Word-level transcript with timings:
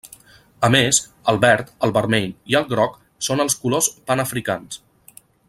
A 0.67 0.69
més, 0.75 0.99
el 1.33 1.37
verd, 1.43 1.69
el 1.87 1.93
vermell 1.97 2.25
i 2.53 2.57
el 2.61 2.65
groc 2.73 2.97
són 3.27 3.45
els 3.45 3.59
colors 3.67 3.91
panafricans. 4.09 4.83